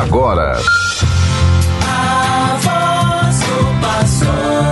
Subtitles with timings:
[0.00, 0.56] agora.
[1.82, 2.58] A
[3.80, 4.64] pastor.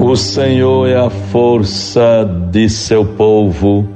[0.00, 3.86] O Senhor é a força de seu povo,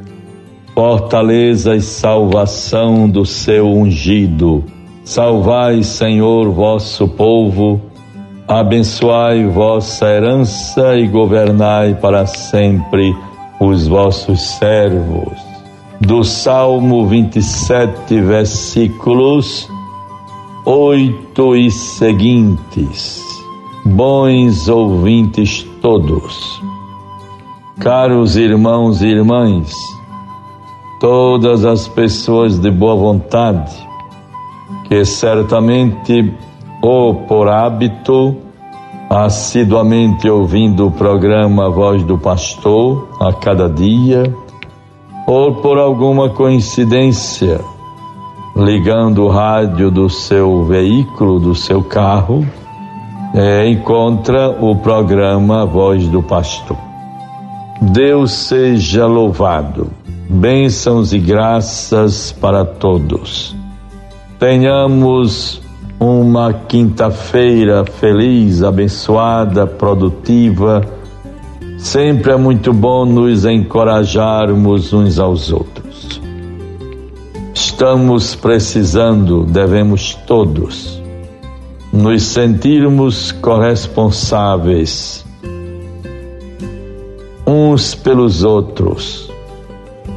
[0.74, 4.62] fortaleza e salvação do seu ungido.
[5.04, 7.80] Salvai, Senhor, vosso povo,
[8.60, 13.16] abençoai vossa herança e governai para sempre
[13.58, 15.38] os vossos servos.
[16.00, 19.68] Do Salmo 27, versículos
[20.66, 23.22] 8 e seguintes.
[23.84, 26.62] Bons ouvintes todos,
[27.80, 29.72] caros irmãos e irmãs,
[31.00, 33.74] todas as pessoas de boa vontade,
[34.88, 36.32] que certamente
[36.82, 38.36] ou por hábito,
[39.12, 44.34] assiduamente ouvindo o programa Voz do Pastor a cada dia,
[45.26, 47.60] ou por alguma coincidência,
[48.56, 52.46] ligando o rádio do seu veículo, do seu carro,
[53.34, 56.78] é, encontra o programa Voz do Pastor.
[57.82, 59.88] Deus seja louvado,
[60.26, 63.54] bênçãos e graças para todos.
[64.38, 65.61] Tenhamos
[66.02, 70.82] uma quinta-feira feliz, abençoada, produtiva.
[71.78, 76.20] Sempre é muito bom nos encorajarmos uns aos outros.
[77.54, 81.00] Estamos precisando, devemos todos
[81.92, 85.24] nos sentirmos corresponsáveis
[87.46, 89.30] uns pelos outros,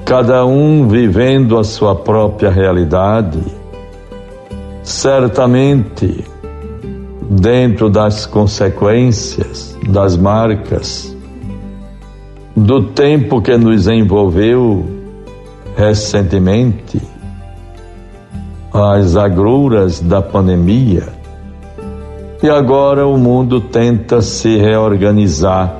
[0.05, 3.39] cada um vivendo a sua própria realidade,
[4.85, 6.23] certamente
[7.27, 11.15] dentro das consequências, das marcas,
[12.55, 14.85] do tempo que nos envolveu
[15.75, 17.01] recentemente,
[18.71, 21.07] as agruras da pandemia,
[22.43, 25.77] e agora o mundo tenta se reorganizar,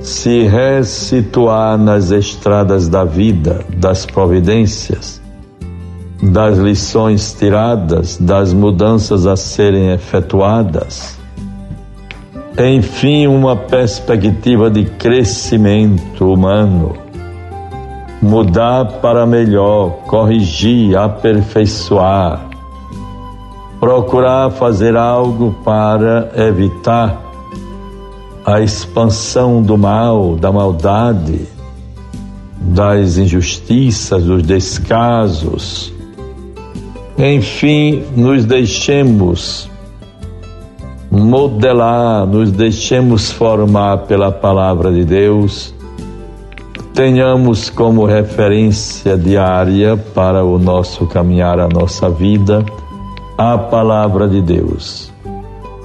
[0.00, 5.22] se ressituar nas estradas da vida, das providências,
[6.22, 11.18] das lições tiradas, das mudanças a serem efetuadas.
[12.58, 16.96] Enfim, uma perspectiva de crescimento humano.
[18.22, 22.56] Mudar para melhor, corrigir, aperfeiçoar
[23.80, 27.22] procurar fazer algo para evitar
[28.44, 31.46] a expansão do mal, da maldade,
[32.60, 35.92] das injustiças, dos descasos.
[37.18, 39.70] Enfim, nos deixemos
[41.10, 45.74] modelar, nos deixemos formar pela palavra de Deus,
[46.92, 52.64] tenhamos como referência diária para o nosso caminhar, a nossa vida
[53.38, 55.12] a palavra de Deus,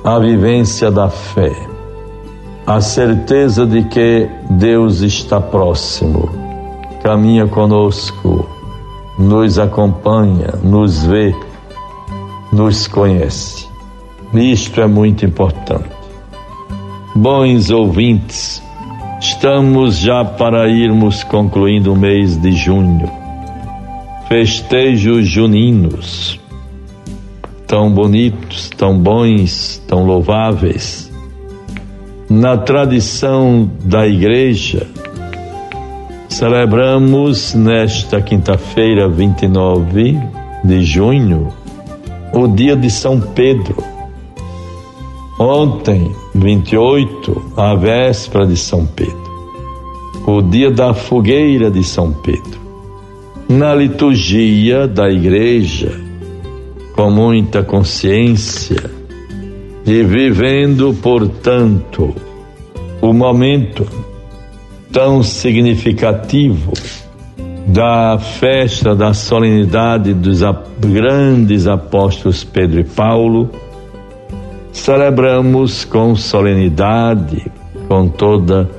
[0.06, 1.52] a vivência da fé,
[2.66, 6.30] a certeza de que Deus está próximo,
[7.04, 8.48] caminha conosco,
[9.22, 11.34] nos acompanha, nos vê,
[12.52, 13.68] nos conhece.
[14.34, 15.90] Isto é muito importante.
[17.16, 18.62] Bons ouvintes,
[19.20, 23.10] estamos já para irmos concluindo o mês de junho.
[24.28, 26.42] Festejos juninos
[27.72, 31.10] tão bonitos, tão bons, tão louváveis.
[32.30, 34.88] Na tradição da igreja,
[36.42, 40.20] celebramos nesta quinta-feira, 29
[40.64, 41.50] de junho,
[42.34, 43.78] o dia de São Pedro.
[45.40, 49.22] Ontem, 28, a véspera de São Pedro.
[50.26, 52.60] O dia da fogueira de São Pedro.
[53.48, 55.94] Na liturgia da igreja,
[56.96, 58.90] com muita consciência
[59.86, 62.16] e vivendo, portanto,
[63.00, 63.86] o momento
[64.92, 66.74] tão significativo
[67.68, 70.42] da festa da solenidade dos
[70.80, 73.50] grandes apóstolos Pedro e Paulo,
[74.72, 77.50] celebramos com solenidade,
[77.88, 78.70] com toda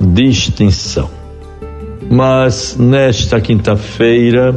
[0.00, 1.10] distinção.
[2.10, 4.54] Mas nesta quinta-feira,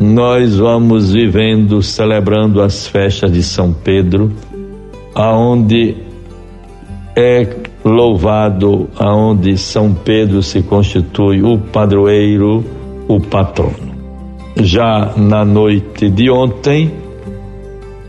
[0.00, 4.32] nós vamos vivendo, celebrando as festas de São Pedro,
[5.14, 5.96] aonde
[7.14, 12.64] é louvado, aonde São Pedro se constitui o padroeiro,
[13.06, 13.94] o patrono.
[14.56, 16.92] Já na noite de ontem,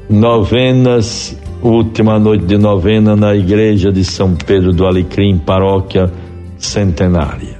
[0.09, 6.11] novenas última noite de novena na igreja de São Pedro do Alecrim, paróquia
[6.57, 7.57] centenária.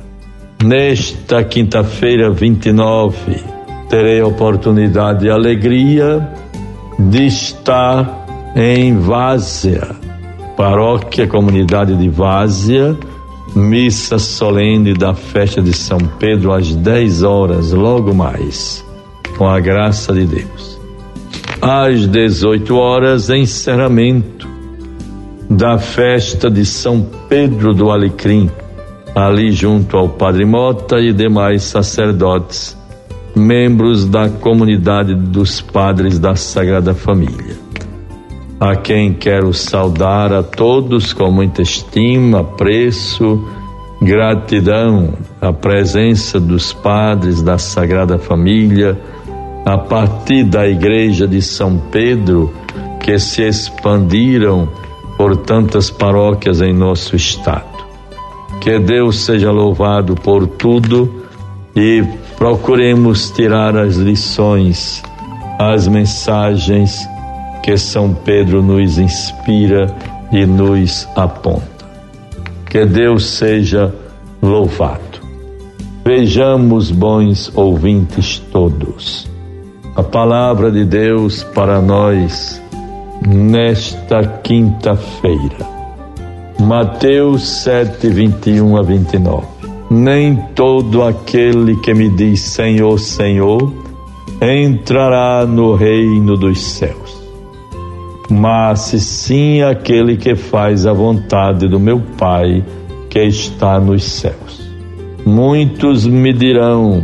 [0.64, 3.16] Nesta quinta-feira, 29,
[3.90, 6.28] terei a oportunidade e alegria
[6.98, 8.26] de estar
[8.56, 10.07] em Várzea,
[10.58, 12.98] paróquia comunidade de Várzea,
[13.56, 18.84] missa solene da festa de São Pedro às 10 horas, logo mais,
[19.38, 20.80] com a graça de Deus.
[21.62, 24.48] Às 18 horas, encerramento
[25.48, 28.50] da festa de São Pedro do Alecrim,
[29.16, 32.76] ali junto ao Padre Mota e demais sacerdotes,
[33.36, 37.67] membros da comunidade dos padres da Sagrada Família.
[38.60, 43.48] A quem quero saudar a todos com muita estima, apreço,
[44.02, 49.00] gratidão, a presença dos padres da Sagrada Família,
[49.64, 52.52] a partir da Igreja de São Pedro,
[53.00, 54.68] que se expandiram
[55.16, 57.86] por tantas paróquias em nosso estado.
[58.60, 61.24] Que Deus seja louvado por tudo
[61.76, 62.04] e
[62.36, 65.04] procuremos tirar as lições,
[65.60, 67.08] as mensagens
[67.68, 69.94] que São Pedro nos inspira
[70.32, 71.86] e nos aponta.
[72.70, 73.94] Que Deus seja
[74.42, 75.20] louvado.
[76.06, 79.30] Vejamos, bons ouvintes todos,
[79.98, 82.62] a palavra de Deus para nós
[83.28, 85.78] nesta quinta-feira
[86.58, 89.46] Mateus 7, 21 a 29.
[89.92, 93.74] Nem todo aquele que me diz Senhor, Senhor,
[94.42, 97.07] entrará no reino dos céus,
[98.30, 102.64] mas sim aquele que faz a vontade do meu Pai
[103.10, 104.68] que está nos céus.
[105.26, 107.04] Muitos me dirão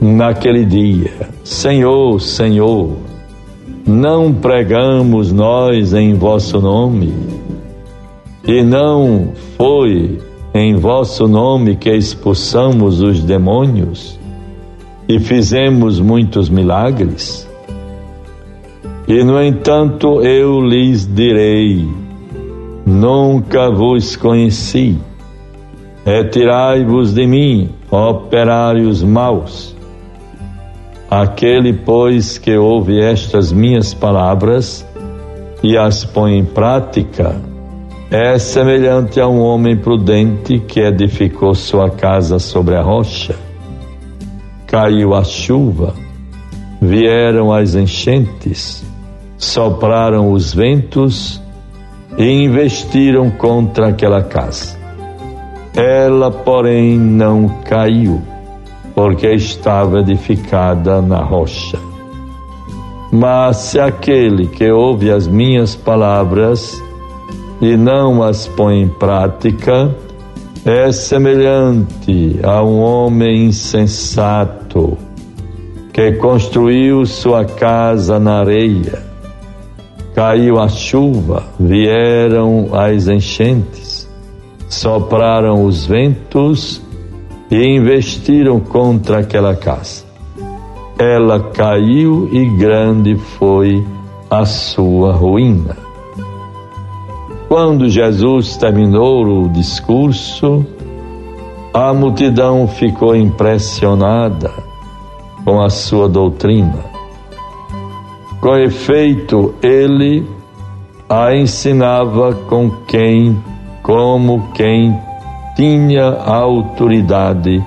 [0.00, 2.96] naquele dia: Senhor, Senhor,
[3.86, 7.12] não pregamos nós em vosso nome?
[8.46, 10.18] E não foi
[10.54, 14.18] em vosso nome que expulsamos os demônios
[15.08, 17.47] e fizemos muitos milagres?
[19.08, 21.88] E no entanto eu lhes direi:
[22.84, 24.98] Nunca vos conheci.
[26.04, 29.74] Retirai-vos de mim, operários maus.
[31.10, 34.86] Aquele, pois, que ouve estas minhas palavras
[35.62, 37.34] e as põe em prática,
[38.10, 43.34] é semelhante a um homem prudente que edificou sua casa sobre a rocha.
[44.66, 45.94] Caiu a chuva,
[46.80, 48.87] vieram as enchentes,
[49.38, 51.40] sopraram os ventos
[52.18, 54.76] e investiram contra aquela casa.
[55.74, 58.20] Ela, porém, não caiu,
[58.94, 61.78] porque estava edificada na rocha.
[63.12, 66.82] Mas se aquele que ouve as minhas palavras
[67.60, 69.94] e não as põe em prática,
[70.64, 74.98] é semelhante a um homem insensato
[75.92, 79.07] que construiu sua casa na areia.
[80.18, 84.10] Caiu a chuva, vieram as enchentes,
[84.68, 86.82] sopraram os ventos
[87.48, 90.04] e investiram contra aquela casa.
[90.98, 93.86] Ela caiu e grande foi
[94.28, 95.76] a sua ruína.
[97.46, 100.66] Quando Jesus terminou o discurso,
[101.72, 104.50] a multidão ficou impressionada
[105.44, 106.97] com a sua doutrina.
[108.40, 110.26] Com efeito, ele
[111.08, 113.36] a ensinava com quem,
[113.82, 114.96] como quem
[115.56, 117.64] tinha autoridade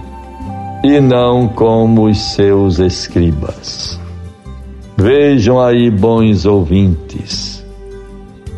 [0.84, 4.00] e não como os seus escribas.
[4.98, 7.62] Vejam aí, bons ouvintes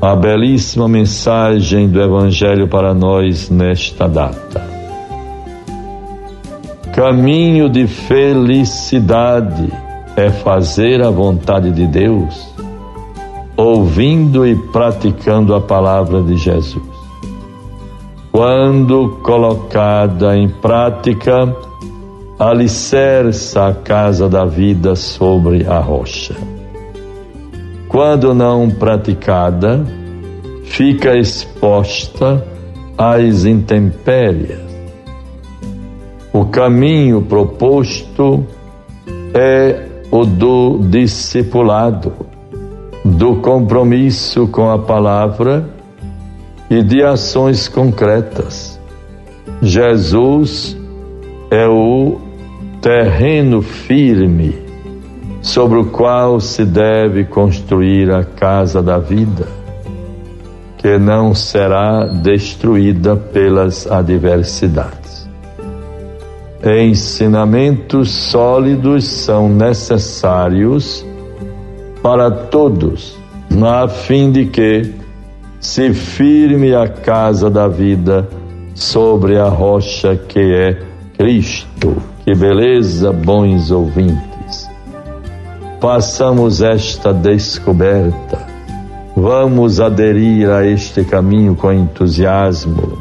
[0.04, 4.62] a belíssima mensagem do Evangelho para nós nesta data.
[6.94, 9.72] Caminho de felicidade
[10.16, 12.54] é fazer a vontade de Deus,
[13.58, 16.84] ouvindo e praticando a palavra de Jesus.
[18.32, 21.56] Quando colocada em prática,
[22.40, 26.36] alicerça a casa da vida sobre a rocha
[27.94, 29.86] quando não praticada,
[30.64, 32.44] fica exposta
[32.98, 34.58] às intempéries.
[36.34, 38.44] O caminho proposto
[39.32, 42.14] é o do discipulado,
[43.04, 45.68] do compromisso com a palavra
[46.70, 48.80] e de ações concretas.
[49.60, 50.78] Jesus
[51.50, 52.22] é o
[52.80, 54.56] terreno firme
[55.42, 59.48] sobre o qual se deve construir a casa da vida.
[60.78, 65.23] que não será destruída pelas adversidades.
[66.66, 71.06] Ensinamentos sólidos são necessários
[72.02, 73.18] para todos,
[73.66, 74.94] a fim de que
[75.60, 78.30] se firme a casa da vida
[78.74, 80.82] sobre a rocha que é
[81.18, 81.98] Cristo.
[82.24, 84.70] Que beleza, bons ouvintes.
[85.82, 88.40] Façamos esta descoberta.
[89.18, 92.98] Vamos aderir a este caminho com entusiasmo.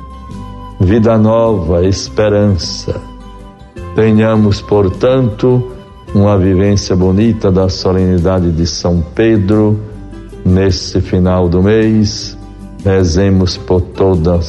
[0.81, 3.12] Vida nova, esperança.
[3.95, 5.73] Tenhamos, portanto,
[6.15, 9.79] uma vivência bonita da solenidade de São Pedro
[10.45, 12.37] nesse final do mês.
[12.85, 14.41] Rezemos por toda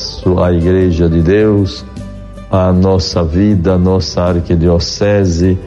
[0.41, 1.85] a Igreja de Deus
[2.49, 5.57] a nossa vida, a nossa arquidiocese,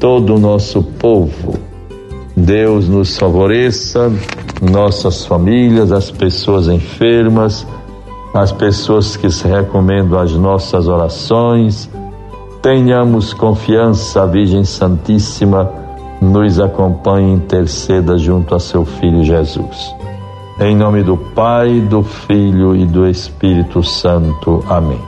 [0.00, 1.54] todo o nosso povo.
[2.34, 4.10] Deus nos favoreça,
[4.62, 7.66] nossas famílias, as pessoas enfermas,
[8.32, 11.90] as pessoas que se recomendam às nossas orações.
[12.62, 15.68] Tenhamos confiança, a Virgem Santíssima
[16.20, 19.92] nos acompanhe e interceda junto a seu Filho Jesus.
[20.60, 24.64] Em nome do Pai, do Filho e do Espírito Santo.
[24.68, 25.00] Amém.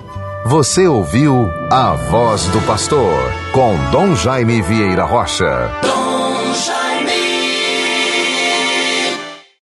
[0.46, 3.14] Você ouviu A Voz do Pastor,
[3.52, 5.70] com Dom Jaime Vieira Rocha.
[5.80, 6.83] Dom Jaime.